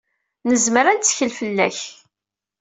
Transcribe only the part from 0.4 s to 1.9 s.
Nezmer ad nettkel fell-ak.